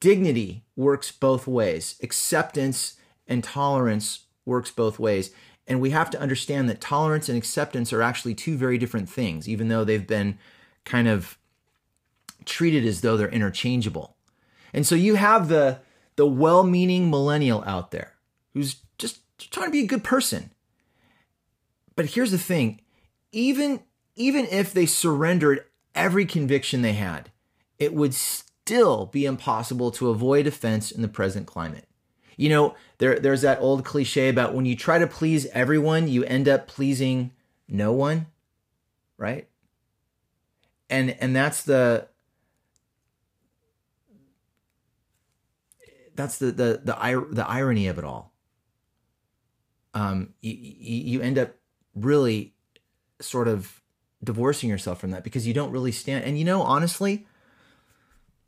Dignity 0.00 0.64
works 0.76 1.12
both 1.12 1.46
ways. 1.46 1.96
Acceptance 2.02 2.96
and 3.28 3.44
tolerance 3.44 4.24
works 4.46 4.70
both 4.70 4.98
ways. 4.98 5.30
And 5.66 5.78
we 5.78 5.90
have 5.90 6.08
to 6.08 6.20
understand 6.20 6.70
that 6.70 6.80
tolerance 6.80 7.28
and 7.28 7.36
acceptance 7.36 7.92
are 7.92 8.00
actually 8.00 8.34
two 8.34 8.56
very 8.56 8.78
different 8.78 9.10
things, 9.10 9.46
even 9.46 9.68
though 9.68 9.84
they've 9.84 10.06
been 10.06 10.38
kind 10.86 11.06
of 11.06 11.36
treated 12.46 12.86
as 12.86 13.02
though 13.02 13.18
they're 13.18 13.28
interchangeable. 13.28 14.16
And 14.72 14.86
so 14.86 14.94
you 14.94 15.16
have 15.16 15.48
the 15.48 15.80
the 16.16 16.26
well-meaning 16.26 17.10
millennial 17.10 17.62
out 17.66 17.90
there 17.90 18.14
who's 18.54 18.76
just 18.96 19.20
trying 19.38 19.66
to 19.66 19.72
be 19.72 19.82
a 19.82 19.86
good 19.86 20.02
person. 20.02 20.50
But 21.94 22.06
here's 22.06 22.30
the 22.30 22.38
thing, 22.38 22.80
even 23.32 23.80
even 24.16 24.46
if 24.46 24.72
they 24.72 24.86
surrendered 24.86 25.64
every 25.94 26.24
conviction 26.24 26.82
they 26.82 26.94
had, 26.94 27.30
it 27.78 27.94
would 27.94 28.14
still 28.14 29.06
be 29.06 29.26
impossible 29.26 29.90
to 29.92 30.08
avoid 30.08 30.46
offense 30.46 30.90
in 30.90 31.02
the 31.02 31.08
present 31.08 31.46
climate. 31.46 31.86
You 32.36 32.48
know, 32.48 32.74
there, 32.98 33.18
there's 33.18 33.42
that 33.42 33.60
old 33.60 33.84
cliche 33.84 34.28
about 34.28 34.54
when 34.54 34.66
you 34.66 34.76
try 34.76 34.98
to 34.98 35.06
please 35.06 35.46
everyone, 35.46 36.08
you 36.08 36.24
end 36.24 36.48
up 36.48 36.66
pleasing 36.66 37.32
no 37.68 37.92
one, 37.92 38.26
right? 39.16 39.48
And 40.88 41.16
and 41.20 41.34
that's 41.34 41.62
the 41.62 42.08
that's 46.14 46.38
the 46.38 46.46
the 46.46 46.80
the, 46.84 47.26
the 47.30 47.48
irony 47.48 47.88
of 47.88 47.98
it 47.98 48.04
all. 48.04 48.32
Um, 49.94 50.34
you, 50.42 50.52
you 50.52 51.20
end 51.22 51.38
up 51.38 51.54
really 51.94 52.54
sort 53.20 53.48
of 53.48 53.80
divorcing 54.22 54.68
yourself 54.68 55.00
from 55.00 55.10
that 55.10 55.24
because 55.24 55.46
you 55.46 55.54
don't 55.54 55.70
really 55.70 55.92
stand. 55.92 56.24
And 56.24 56.38
you 56.38 56.44
know, 56.44 56.62
honestly, 56.62 57.26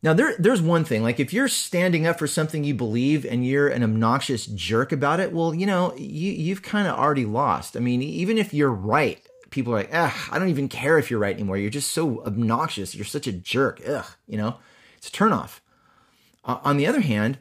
now 0.02 0.12
there 0.12 0.34
there's 0.38 0.62
one 0.62 0.84
thing. 0.84 1.02
Like 1.02 1.18
if 1.18 1.32
you're 1.32 1.48
standing 1.48 2.06
up 2.06 2.18
for 2.18 2.26
something 2.26 2.64
you 2.64 2.74
believe 2.74 3.24
and 3.24 3.44
you're 3.44 3.68
an 3.68 3.82
obnoxious 3.82 4.46
jerk 4.46 4.92
about 4.92 5.20
it, 5.20 5.32
well, 5.32 5.54
you 5.54 5.66
know, 5.66 5.94
you 5.96 6.32
you've 6.32 6.62
kind 6.62 6.86
of 6.86 6.96
already 6.96 7.24
lost. 7.24 7.76
I 7.76 7.80
mean, 7.80 8.02
even 8.02 8.38
if 8.38 8.54
you're 8.54 8.72
right, 8.72 9.20
people 9.50 9.72
are 9.72 9.78
like, 9.78 9.90
"Ugh, 9.92 10.12
I 10.30 10.38
don't 10.38 10.50
even 10.50 10.68
care 10.68 10.98
if 10.98 11.10
you're 11.10 11.20
right 11.20 11.34
anymore. 11.34 11.56
You're 11.56 11.70
just 11.70 11.92
so 11.92 12.24
obnoxious. 12.24 12.94
You're 12.94 13.04
such 13.04 13.26
a 13.26 13.32
jerk." 13.32 13.80
Ugh, 13.86 14.06
you 14.26 14.36
know, 14.36 14.58
it's 14.96 15.08
a 15.08 15.12
turnoff. 15.12 15.60
Uh, 16.44 16.58
on 16.62 16.76
the 16.76 16.86
other 16.86 17.00
hand, 17.00 17.38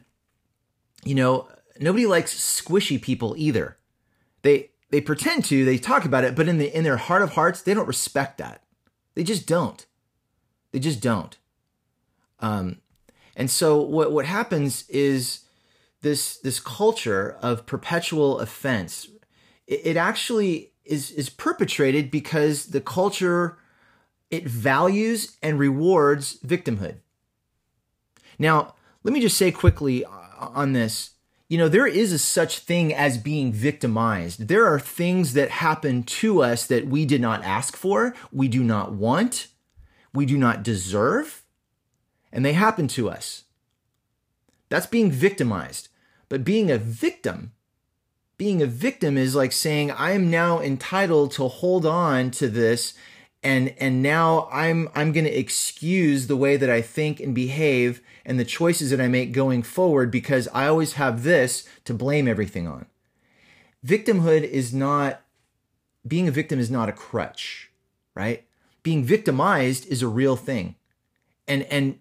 you 1.04 1.14
know, 1.14 1.48
nobody 1.78 2.06
likes 2.06 2.34
squishy 2.34 3.00
people 3.00 3.34
either. 3.38 3.78
They 4.42 4.70
they 4.90 5.00
pretend 5.00 5.44
to, 5.46 5.64
they 5.64 5.78
talk 5.78 6.04
about 6.04 6.24
it, 6.24 6.34
but 6.34 6.48
in 6.48 6.58
the 6.58 6.74
in 6.76 6.84
their 6.84 6.96
heart 6.96 7.22
of 7.22 7.32
hearts, 7.32 7.62
they 7.62 7.74
don't 7.74 7.88
respect 7.88 8.38
that. 8.38 8.62
They 9.14 9.22
just 9.22 9.46
don't. 9.46 9.84
They 10.72 10.78
just 10.78 11.00
don't. 11.00 11.36
Um, 12.40 12.78
and 13.36 13.50
so 13.50 13.80
what 13.80 14.12
what 14.12 14.26
happens 14.26 14.88
is 14.88 15.40
this 16.00 16.38
this 16.38 16.60
culture 16.60 17.36
of 17.42 17.66
perpetual 17.66 18.40
offense. 18.40 19.08
It, 19.66 19.80
it 19.84 19.96
actually 19.96 20.72
is 20.84 21.10
is 21.10 21.28
perpetrated 21.28 22.10
because 22.10 22.66
the 22.66 22.80
culture 22.80 23.58
it 24.30 24.46
values 24.46 25.38
and 25.42 25.58
rewards 25.58 26.38
victimhood. 26.40 26.96
Now, 28.38 28.74
let 29.02 29.12
me 29.12 29.20
just 29.20 29.36
say 29.36 29.50
quickly 29.50 30.04
on 30.04 30.72
this 30.72 31.10
you 31.48 31.56
know, 31.56 31.68
there 31.68 31.86
is 31.86 32.12
a 32.12 32.18
such 32.18 32.58
thing 32.58 32.94
as 32.94 33.16
being 33.16 33.52
victimized. 33.52 34.48
There 34.48 34.66
are 34.66 34.78
things 34.78 35.32
that 35.32 35.50
happen 35.50 36.02
to 36.04 36.42
us 36.42 36.66
that 36.66 36.86
we 36.86 37.06
did 37.06 37.22
not 37.22 37.42
ask 37.42 37.76
for, 37.76 38.14
we 38.30 38.48
do 38.48 38.62
not 38.62 38.92
want, 38.92 39.48
we 40.12 40.26
do 40.26 40.36
not 40.36 40.62
deserve, 40.62 41.42
and 42.30 42.44
they 42.44 42.52
happen 42.52 42.86
to 42.88 43.08
us. 43.08 43.44
That's 44.68 44.86
being 44.86 45.10
victimized. 45.10 45.88
But 46.28 46.44
being 46.44 46.70
a 46.70 46.76
victim, 46.76 47.52
being 48.36 48.60
a 48.60 48.66
victim 48.66 49.16
is 49.16 49.34
like 49.34 49.52
saying, 49.52 49.90
I 49.90 50.10
am 50.10 50.30
now 50.30 50.60
entitled 50.60 51.32
to 51.32 51.48
hold 51.48 51.86
on 51.86 52.30
to 52.32 52.48
this 52.48 52.92
and 53.42 53.74
and 53.78 54.02
now 54.02 54.48
I'm 54.50 54.88
I'm 54.94 55.12
going 55.12 55.24
to 55.24 55.38
excuse 55.38 56.26
the 56.26 56.36
way 56.36 56.56
that 56.56 56.70
I 56.70 56.82
think 56.82 57.20
and 57.20 57.34
behave 57.34 58.00
and 58.24 58.38
the 58.38 58.44
choices 58.44 58.90
that 58.90 59.00
I 59.00 59.08
make 59.08 59.32
going 59.32 59.62
forward 59.62 60.10
because 60.10 60.48
I 60.52 60.66
always 60.66 60.94
have 60.94 61.22
this 61.22 61.66
to 61.84 61.94
blame 61.94 62.26
everything 62.26 62.66
on. 62.66 62.86
Victimhood 63.86 64.42
is 64.42 64.74
not 64.74 65.22
being 66.06 66.28
a 66.28 66.32
victim 66.32 66.58
is 66.58 66.70
not 66.70 66.88
a 66.88 66.92
crutch, 66.92 67.70
right? 68.14 68.44
Being 68.82 69.04
victimized 69.04 69.86
is 69.86 70.02
a 70.02 70.08
real 70.08 70.36
thing. 70.36 70.74
And 71.46 71.62
and 71.64 72.00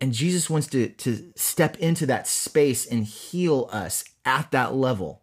and 0.00 0.12
Jesus 0.12 0.50
wants 0.50 0.66
to 0.68 0.88
to 0.88 1.32
step 1.36 1.76
into 1.78 2.06
that 2.06 2.26
space 2.26 2.86
and 2.86 3.04
heal 3.04 3.68
us 3.72 4.04
at 4.24 4.50
that 4.50 4.74
level. 4.74 5.22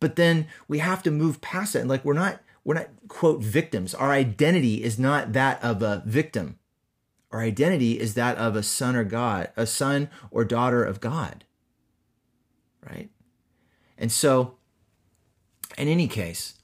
But 0.00 0.16
then 0.16 0.48
we 0.68 0.80
have 0.80 1.02
to 1.04 1.10
move 1.10 1.40
past 1.40 1.76
it. 1.76 1.80
And 1.80 1.88
like 1.88 2.04
we're 2.04 2.14
not 2.14 2.40
we're 2.64 2.74
not, 2.74 2.88
quote, 3.08 3.42
victims. 3.42 3.94
Our 3.94 4.10
identity 4.10 4.82
is 4.82 4.98
not 4.98 5.32
that 5.34 5.62
of 5.62 5.82
a 5.82 6.02
victim. 6.06 6.58
Our 7.30 7.40
identity 7.40 8.00
is 8.00 8.14
that 8.14 8.38
of 8.38 8.56
a 8.56 8.62
son 8.62 8.96
or 8.96 9.04
God, 9.04 9.50
a 9.56 9.66
son 9.66 10.08
or 10.30 10.44
daughter 10.44 10.84
of 10.84 11.00
God. 11.00 11.44
Right? 12.88 13.10
And 13.98 14.10
so, 14.10 14.54
in 15.76 15.88
any 15.88 16.08
case, 16.08 16.54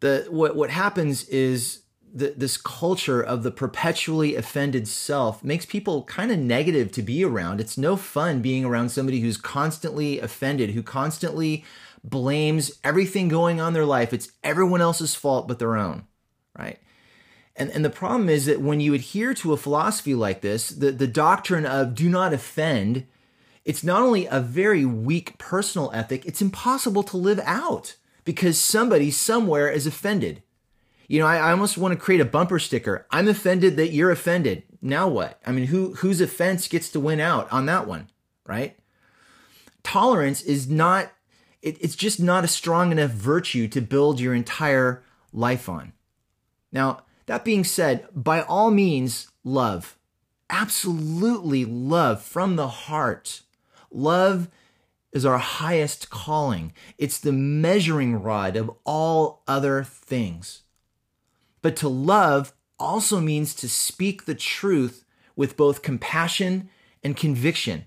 the 0.00 0.26
what, 0.30 0.56
what 0.56 0.70
happens 0.70 1.24
is 1.24 1.82
the, 2.12 2.34
this 2.36 2.56
culture 2.56 3.22
of 3.22 3.42
the 3.42 3.50
perpetually 3.50 4.34
offended 4.34 4.88
self 4.88 5.44
makes 5.44 5.64
people 5.64 6.04
kind 6.04 6.32
of 6.32 6.38
negative 6.38 6.90
to 6.92 7.02
be 7.02 7.24
around. 7.24 7.60
It's 7.60 7.78
no 7.78 7.96
fun 7.96 8.42
being 8.42 8.64
around 8.64 8.90
somebody 8.90 9.20
who's 9.20 9.36
constantly 9.36 10.18
offended, 10.18 10.70
who 10.70 10.82
constantly 10.82 11.64
blames 12.02 12.72
everything 12.82 13.28
going 13.28 13.60
on 13.60 13.68
in 13.68 13.74
their 13.74 13.84
life. 13.84 14.12
It's 14.12 14.32
everyone 14.42 14.80
else's 14.80 15.14
fault 15.14 15.46
but 15.48 15.58
their 15.58 15.76
own, 15.76 16.04
right? 16.58 16.78
And, 17.56 17.70
and 17.70 17.84
the 17.84 17.90
problem 17.90 18.28
is 18.28 18.46
that 18.46 18.60
when 18.60 18.80
you 18.80 18.94
adhere 18.94 19.34
to 19.34 19.52
a 19.52 19.58
philosophy 19.58 20.14
like 20.14 20.40
this, 20.40 20.68
the, 20.68 20.92
the 20.92 21.06
doctrine 21.06 21.66
of 21.66 21.94
do 21.94 22.08
not 22.08 22.32
offend, 22.32 23.06
it's 23.64 23.84
not 23.84 24.02
only 24.02 24.26
a 24.26 24.40
very 24.40 24.84
weak 24.84 25.36
personal 25.36 25.90
ethic, 25.92 26.24
it's 26.24 26.40
impossible 26.40 27.02
to 27.04 27.16
live 27.16 27.40
out 27.44 27.96
because 28.24 28.58
somebody 28.58 29.10
somewhere 29.10 29.68
is 29.68 29.86
offended. 29.86 30.42
You 31.06 31.18
know, 31.18 31.26
I, 31.26 31.36
I 31.36 31.50
almost 31.50 31.76
want 31.76 31.92
to 31.92 32.00
create 32.00 32.20
a 32.20 32.24
bumper 32.24 32.58
sticker. 32.58 33.06
I'm 33.10 33.28
offended 33.28 33.76
that 33.76 33.92
you're 33.92 34.12
offended. 34.12 34.62
Now 34.80 35.08
what? 35.08 35.40
I 35.44 35.52
mean, 35.52 35.66
who 35.66 35.94
whose 35.96 36.20
offense 36.20 36.68
gets 36.68 36.88
to 36.90 37.00
win 37.00 37.20
out 37.20 37.50
on 37.52 37.66
that 37.66 37.86
one, 37.86 38.08
right? 38.46 38.76
Tolerance 39.82 40.40
is 40.42 40.68
not 40.68 41.10
it, 41.62 41.76
it's 41.80 41.96
just 41.96 42.20
not 42.20 42.44
a 42.44 42.48
strong 42.48 42.92
enough 42.92 43.10
virtue 43.10 43.68
to 43.68 43.80
build 43.80 44.20
your 44.20 44.34
entire 44.34 45.02
life 45.32 45.68
on. 45.68 45.92
Now, 46.72 47.02
that 47.26 47.44
being 47.44 47.64
said, 47.64 48.06
by 48.14 48.42
all 48.42 48.70
means, 48.70 49.28
love. 49.44 49.96
Absolutely 50.48 51.64
love 51.64 52.22
from 52.22 52.56
the 52.56 52.68
heart. 52.68 53.42
Love 53.90 54.48
is 55.12 55.24
our 55.24 55.38
highest 55.38 56.10
calling. 56.10 56.72
It's 56.98 57.18
the 57.18 57.32
measuring 57.32 58.22
rod 58.22 58.56
of 58.56 58.70
all 58.84 59.42
other 59.46 59.84
things. 59.84 60.62
But 61.62 61.76
to 61.76 61.88
love 61.88 62.52
also 62.78 63.20
means 63.20 63.54
to 63.56 63.68
speak 63.68 64.24
the 64.24 64.34
truth 64.34 65.04
with 65.36 65.56
both 65.56 65.82
compassion 65.82 66.68
and 67.02 67.16
conviction, 67.16 67.86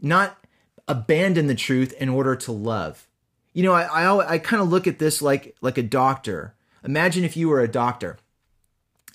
not 0.00 0.41
abandon 0.88 1.46
the 1.46 1.54
truth 1.54 1.92
in 1.94 2.08
order 2.08 2.36
to 2.36 2.52
love. 2.52 3.06
You 3.52 3.62
know, 3.62 3.72
I, 3.72 4.04
I, 4.04 4.32
I 4.34 4.38
kind 4.38 4.62
of 4.62 4.68
look 4.68 4.86
at 4.86 4.98
this 4.98 5.22
like, 5.22 5.56
like 5.60 5.78
a 5.78 5.82
doctor. 5.82 6.54
Imagine 6.84 7.24
if 7.24 7.36
you 7.36 7.48
were 7.48 7.60
a 7.60 7.68
doctor 7.68 8.18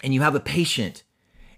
and 0.04 0.14
you 0.14 0.22
have 0.22 0.36
a 0.36 0.40
patient 0.40 1.04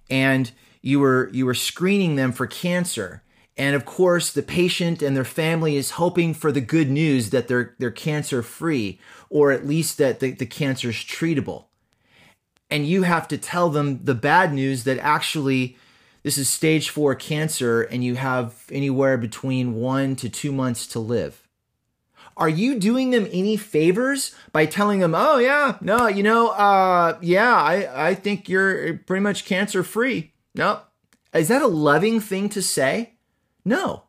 and 0.10 0.52
you 0.82 1.00
were, 1.00 1.30
you 1.34 1.46
were 1.46 1.54
screening 1.54 2.16
them 2.16 2.32
for 2.32 2.48
cancer. 2.48 3.24
And 3.58 3.76
of 3.76 3.86
course, 3.86 4.32
the 4.32 4.42
patient 4.42 5.02
and 5.02 5.16
their 5.16 5.26
family 5.26 5.76
is 5.76 5.92
hoping 5.92 6.34
for 6.34 6.52
the 6.52 6.62
good 6.62 6.90
news 6.90 7.32
that 7.32 7.48
they're, 7.48 7.76
they're 7.80 7.92
cancer 7.92 8.42
free 8.42 9.00
or 9.30 9.52
at 9.52 9.68
least 9.68 9.98
that 9.98 10.22
the, 10.22 10.32
the 10.32 10.46
cancer 10.46 10.90
is 10.90 10.96
treatable 10.96 11.66
and 12.70 12.88
you 12.88 13.04
have 13.04 13.28
to 13.30 13.38
tell 13.38 13.70
them 13.70 14.04
the 14.04 14.16
bad 14.16 14.54
news 14.54 14.84
that 14.84 15.00
actually 15.00 15.78
this 16.24 16.38
is 16.38 16.50
stage 16.50 16.90
four 16.90 17.16
cancer 17.16 17.82
and 17.82 18.04
you 18.04 18.16
have 18.16 18.64
anywhere 18.72 19.18
between 19.18 19.76
one 19.76 20.16
to 20.18 20.30
two 20.30 20.52
months 20.52 20.88
to 20.88 21.00
live. 21.00 21.48
Are 22.38 22.50
you 22.50 22.80
doing 22.80 23.12
them 23.12 23.28
any 23.32 23.58
favors 23.58 24.34
by 24.54 24.66
telling 24.66 25.00
them, 25.00 25.14
oh, 25.14 25.40
yeah, 25.40 25.78
no, 25.82 26.08
you 26.08 26.24
know, 26.24 26.50
uh, 26.50 27.18
yeah, 27.22 27.54
I, 27.54 28.10
I 28.10 28.16
think 28.16 28.48
you're 28.48 28.98
pretty 28.98 29.22
much 29.22 29.46
cancer 29.46 29.84
free? 29.84 30.32
No. 30.56 30.82
Is 31.34 31.50
that 31.50 31.62
a 31.62 31.68
loving 31.68 32.22
thing 32.22 32.48
to 32.50 32.62
say? 32.62 33.16
No. 33.66 34.04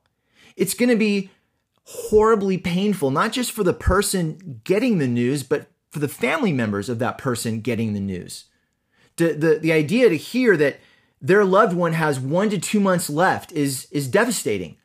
It's 0.57 0.75
going 0.75 0.91
to 0.91 0.97
be 0.97 1.31
horribly 1.85 2.57
painful, 2.57 3.11
not 3.11 3.33
just 3.33 3.51
for 3.51 3.65
the 3.65 3.73
person 3.73 4.61
getting 4.63 4.99
the 4.99 5.09
news, 5.09 5.43
but 5.43 5.67
for 5.91 5.99
the 5.99 6.09
family 6.09 6.53
members 6.53 6.89
of 6.89 7.01
that 7.01 7.19
person 7.19 7.61
getting 7.61 7.95
the 7.95 8.01
news 8.01 8.45
the, 9.21 9.35
the, 9.35 9.59
the 9.59 9.73
idea 9.73 10.09
to 10.09 10.17
hear 10.17 10.57
that 10.57 10.81
their 11.21 11.45
loved 11.45 11.77
one 11.77 11.93
has 11.93 12.19
one 12.19 12.51
to 12.51 12.59
two 12.59 12.81
months 12.81 13.11
left 13.11 13.53
is, 13.53 13.87
is 13.91 14.09
devastating. 14.09 14.77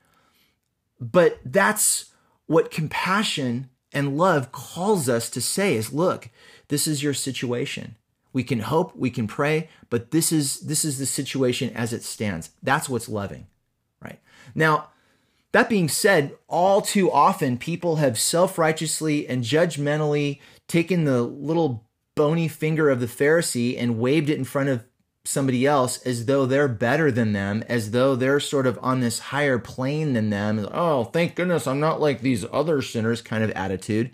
But 1.00 1.40
that's 1.46 2.12
what 2.48 2.72
compassion 2.72 3.70
and 3.92 4.18
love 4.18 4.52
calls 4.52 5.08
us 5.10 5.30
to 5.32 5.42
say 5.42 5.76
is 5.76 5.94
look, 5.94 6.30
this 6.68 6.88
is 6.88 7.02
your 7.02 7.14
situation. 7.14 7.96
We 8.34 8.44
can 8.44 8.60
hope, 8.60 8.96
we 8.96 9.10
can 9.10 9.28
pray, 9.28 9.70
but 9.90 10.12
this 10.12 10.34
is 10.34 10.60
this 10.62 10.84
is 10.84 11.00
the 11.00 11.06
situation 11.06 11.70
as 11.74 11.94
it 11.94 12.04
stands. 12.04 12.50
That's 12.62 12.90
what's 12.90 13.08
loving, 13.08 13.48
right? 14.02 14.20
Now, 14.54 14.90
that 15.54 15.70
being 15.70 15.88
said, 15.88 16.36
all 16.50 16.82
too 16.82 17.10
often 17.10 17.58
people 17.58 17.96
have 17.96 18.20
self-righteously 18.20 19.26
and 19.26 19.42
judgmentally 19.42 20.42
taken 20.68 21.06
the 21.06 21.22
little 21.22 21.86
bony 22.16 22.50
finger 22.50 22.90
of 22.90 23.00
the 23.00 23.06
Pharisee 23.06 23.78
and 23.80 24.00
waved 24.00 24.30
it 24.30 24.38
in 24.38 24.44
front 24.44 24.68
of 24.68 24.84
somebody 25.26 25.66
else 25.66 25.98
as 26.06 26.26
though 26.26 26.46
they're 26.46 26.68
better 26.68 27.12
than 27.12 27.34
them, 27.34 27.64
as 27.68 27.92
though 27.92 28.16
they're 28.16 28.40
sort 28.40 28.68
of 28.68 28.80
on 28.82 29.00
this 29.00 29.20
higher 29.20 29.60
plane 29.60 30.14
than 30.14 30.30
them. 30.30 30.68
Oh, 30.72 31.06
thank 31.06 31.36
goodness 31.36 31.68
I'm 31.68 31.80
not 31.80 32.00
like 32.00 32.22
these 32.22 32.46
other 32.52 32.82
sinners 32.82 33.22
kind 33.22 33.44
of 33.44 33.52
attitude. 33.52 34.12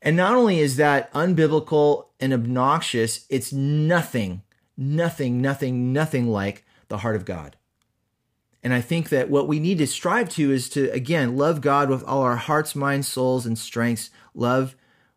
And 0.00 0.16
not 0.16 0.34
only 0.34 0.60
is 0.60 0.76
that 0.76 1.12
unbiblical 1.12 2.06
and 2.20 2.32
obnoxious, 2.32 3.26
it's 3.28 3.52
nothing, 3.52 4.42
nothing, 4.76 5.42
nothing, 5.42 5.92
nothing 5.92 6.28
like 6.28 6.64
the 6.88 6.98
heart 6.98 7.16
of 7.16 7.24
God. 7.24 7.56
And 8.62 8.72
I 8.72 8.80
think 8.80 9.08
that 9.08 9.30
what 9.30 9.48
we 9.48 9.60
need 9.60 9.78
to 9.78 9.86
strive 9.86 10.28
to 10.30 10.52
is 10.52 10.68
to, 10.70 10.90
again, 10.90 11.36
love 11.36 11.60
God 11.60 11.88
with 11.88 12.04
all 12.04 12.22
our 12.22 12.36
hearts, 12.36 12.74
minds, 12.74 13.08
souls, 13.08 13.46
and 13.46 13.58
strengths. 13.58 14.10
Love 14.34 14.76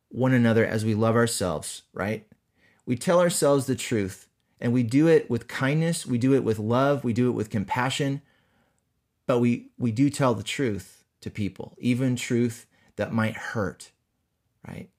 one 0.10 0.34
another 0.34 0.66
as 0.66 0.86
we 0.86 0.94
love 0.94 1.16
ourselves, 1.16 1.84
right? 1.94 2.28
We 2.86 2.96
tell 2.96 3.20
ourselves 3.20 3.66
the 3.66 3.76
truth 3.76 4.28
and 4.62 4.72
we 4.72 4.84
do 4.84 5.08
it 5.08 5.30
with 5.30 5.48
kindness, 5.48 6.06
we 6.06 6.18
do 6.18 6.34
it 6.34 6.44
with 6.44 6.60
love, 6.60 7.04
we 7.04 7.14
do 7.14 7.28
it 7.28 7.34
with 7.34 7.50
compassion, 7.50 8.22
but 9.26 9.40
we, 9.40 9.72
we 9.78 9.92
do 9.92 10.10
tell 10.10 10.36
the 10.36 10.44
truth 10.44 11.04
to 11.22 11.32
people, 11.32 11.76
even 11.80 12.16
truth 12.16 12.68
that 12.96 13.12
might 13.12 13.36
hurt, 13.36 13.92
right? 14.68 14.90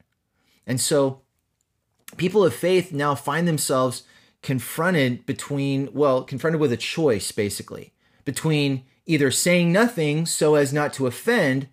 And 0.66 0.80
so 0.80 1.22
people 2.16 2.44
of 2.44 2.54
faith 2.54 2.92
now 2.92 3.14
find 3.14 3.46
themselves 3.46 4.02
confronted 4.42 5.24
between, 5.24 5.88
well, 5.92 6.24
confronted 6.24 6.60
with 6.60 6.72
a 6.72 6.76
choice 6.76 7.30
basically, 7.30 7.92
between 8.24 8.82
either 9.06 9.30
saying 9.30 9.72
nothing 9.72 10.26
so 10.26 10.56
as 10.56 10.72
not 10.72 10.92
to 10.94 11.06
offend 11.06 11.68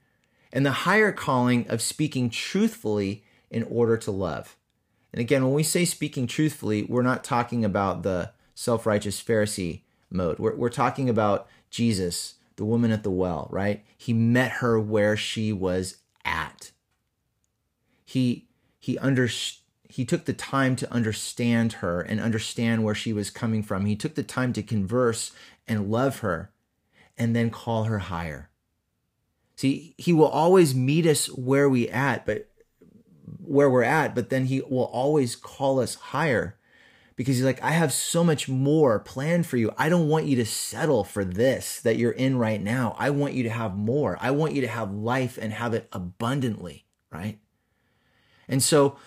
and 0.53 0.65
the 0.65 0.71
higher 0.71 1.11
calling 1.11 1.67
of 1.67 1.81
speaking 1.81 2.29
truthfully 2.29 3.23
in 3.49 3.63
order 3.63 3.97
to 3.97 4.11
love. 4.11 4.55
And 5.11 5.19
again, 5.19 5.43
when 5.43 5.53
we 5.53 5.63
say 5.63 5.85
speaking 5.85 6.27
truthfully, 6.27 6.83
we're 6.83 7.01
not 7.01 7.23
talking 7.23 7.65
about 7.65 8.03
the 8.03 8.31
self 8.53 8.85
righteous 8.85 9.21
Pharisee 9.21 9.81
mode. 10.09 10.39
We're, 10.39 10.55
we're 10.55 10.69
talking 10.69 11.09
about 11.09 11.47
Jesus, 11.69 12.35
the 12.55 12.65
woman 12.65 12.91
at 12.91 13.03
the 13.03 13.11
well, 13.11 13.47
right? 13.51 13.83
He 13.97 14.13
met 14.13 14.53
her 14.53 14.79
where 14.79 15.17
she 15.17 15.51
was 15.53 15.97
at. 16.25 16.71
He, 18.05 18.47
he, 18.79 18.97
under, 18.99 19.29
he 19.87 20.05
took 20.05 20.25
the 20.25 20.33
time 20.33 20.75
to 20.77 20.91
understand 20.91 21.73
her 21.73 22.01
and 22.01 22.19
understand 22.19 22.83
where 22.83 22.95
she 22.95 23.13
was 23.13 23.29
coming 23.29 23.63
from. 23.63 23.85
He 23.85 23.95
took 23.95 24.15
the 24.15 24.23
time 24.23 24.53
to 24.53 24.63
converse 24.63 25.31
and 25.67 25.91
love 25.91 26.19
her 26.19 26.51
and 27.17 27.35
then 27.35 27.49
call 27.49 27.83
her 27.83 27.99
higher. 27.99 28.49
See, 29.55 29.93
he 29.97 30.13
will 30.13 30.27
always 30.27 30.73
meet 30.73 31.05
us 31.05 31.27
where 31.27 31.69
we 31.69 31.89
at, 31.89 32.25
but 32.25 32.49
where 33.43 33.69
we're 33.69 33.83
at, 33.83 34.15
but 34.15 34.29
then 34.29 34.45
he 34.45 34.61
will 34.61 34.85
always 34.85 35.35
call 35.35 35.79
us 35.79 35.95
higher 35.95 36.57
because 37.15 37.35
he's 37.35 37.45
like, 37.45 37.61
I 37.61 37.71
have 37.71 37.91
so 37.91 38.23
much 38.23 38.47
more 38.47 38.97
planned 38.97 39.45
for 39.45 39.57
you. 39.57 39.73
I 39.77 39.89
don't 39.89 40.07
want 40.07 40.27
you 40.27 40.37
to 40.37 40.45
settle 40.45 41.03
for 41.03 41.25
this 41.25 41.81
that 41.81 41.97
you're 41.97 42.11
in 42.11 42.37
right 42.37 42.61
now. 42.61 42.95
I 42.97 43.09
want 43.09 43.33
you 43.33 43.43
to 43.43 43.49
have 43.49 43.75
more. 43.75 44.17
I 44.21 44.31
want 44.31 44.53
you 44.53 44.61
to 44.61 44.67
have 44.67 44.93
life 44.93 45.37
and 45.37 45.51
have 45.51 45.73
it 45.73 45.89
abundantly, 45.91 46.85
right? 47.11 47.37
And 48.47 48.63
so 48.63 48.97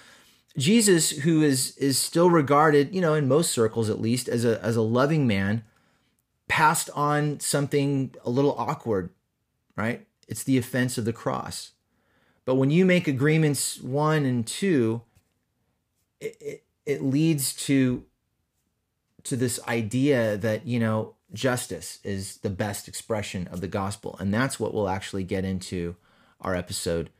Jesus, 0.58 1.10
who 1.10 1.42
is 1.42 1.76
is 1.78 1.98
still 1.98 2.28
regarded, 2.28 2.94
you 2.94 3.00
know, 3.00 3.14
in 3.14 3.26
most 3.26 3.50
circles 3.50 3.88
at 3.88 4.00
least, 4.00 4.28
as 4.28 4.44
a 4.44 4.62
as 4.62 4.76
a 4.76 4.82
loving 4.82 5.26
man, 5.26 5.64
passed 6.48 6.90
on 6.94 7.40
something 7.40 8.14
a 8.24 8.30
little 8.30 8.54
awkward, 8.58 9.10
right? 9.74 10.06
It's 10.28 10.42
the 10.42 10.58
offense 10.58 10.98
of 10.98 11.06
the 11.06 11.12
cross. 11.12 11.72
But 12.44 12.56
when 12.56 12.70
you 12.70 12.84
make 12.84 13.06
agreements 13.06 13.80
one 13.80 14.24
and 14.24 14.46
two, 14.46 15.02
it, 16.20 16.36
it, 16.40 16.64
it 16.86 17.02
leads 17.02 17.54
to 17.66 18.04
to 19.24 19.36
this 19.36 19.60
idea 19.68 20.36
that 20.36 20.66
you 20.66 20.80
know 20.80 21.14
justice 21.32 21.98
is 22.04 22.38
the 22.38 22.50
best 22.50 22.88
expression 22.88 23.48
of 23.48 23.60
the 23.60 23.68
gospel. 23.68 24.16
And 24.18 24.32
that's 24.34 24.60
what 24.60 24.74
we'll 24.74 24.88
actually 24.88 25.24
get 25.24 25.44
into 25.44 25.96
our 26.40 26.54
episode 26.54 27.10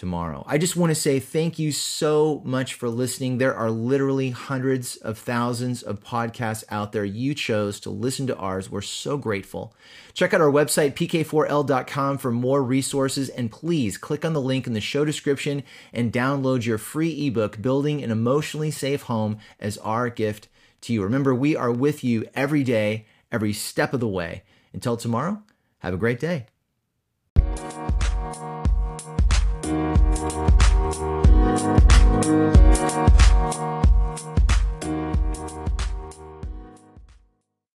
tomorrow. 0.00 0.42
I 0.46 0.56
just 0.56 0.76
want 0.76 0.90
to 0.90 0.94
say 0.94 1.20
thank 1.20 1.58
you 1.58 1.72
so 1.72 2.40
much 2.42 2.72
for 2.72 2.88
listening. 2.88 3.36
There 3.36 3.54
are 3.54 3.70
literally 3.70 4.30
hundreds 4.30 4.96
of 4.96 5.18
thousands 5.18 5.82
of 5.82 6.02
podcasts 6.02 6.64
out 6.70 6.92
there. 6.92 7.04
You 7.04 7.34
chose 7.34 7.78
to 7.80 7.90
listen 7.90 8.26
to 8.28 8.36
ours. 8.36 8.70
We're 8.70 8.80
so 8.80 9.18
grateful. 9.18 9.74
Check 10.14 10.32
out 10.32 10.40
our 10.40 10.50
website, 10.50 10.94
pk4l.com, 10.94 12.16
for 12.16 12.32
more 12.32 12.62
resources. 12.62 13.28
And 13.28 13.50
please 13.50 13.98
click 13.98 14.24
on 14.24 14.32
the 14.32 14.40
link 14.40 14.66
in 14.66 14.72
the 14.72 14.80
show 14.80 15.04
description 15.04 15.64
and 15.92 16.10
download 16.10 16.64
your 16.64 16.78
free 16.78 17.26
ebook, 17.26 17.60
Building 17.60 18.02
an 18.02 18.10
Emotionally 18.10 18.70
Safe 18.70 19.02
Home, 19.02 19.36
as 19.60 19.76
our 19.78 20.08
gift 20.08 20.48
to 20.80 20.94
you. 20.94 21.02
Remember, 21.02 21.34
we 21.34 21.54
are 21.54 21.70
with 21.70 22.02
you 22.02 22.24
every 22.34 22.64
day, 22.64 23.04
every 23.30 23.52
step 23.52 23.92
of 23.92 24.00
the 24.00 24.08
way. 24.08 24.44
Until 24.72 24.96
tomorrow, 24.96 25.42
have 25.80 25.92
a 25.92 25.98
great 25.98 26.20
day. 26.20 26.46
Bye. 32.30 32.69